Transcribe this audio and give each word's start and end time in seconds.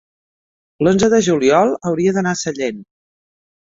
l'onze 0.87 1.11
de 1.15 1.21
juliol 1.29 1.77
hauria 1.91 2.19
d'anar 2.19 2.37
a 2.39 2.43
Sallent. 2.45 2.85